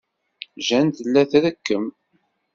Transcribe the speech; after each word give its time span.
Jane 0.65 0.91
tella 0.97 1.23
trekkem. 1.31 1.85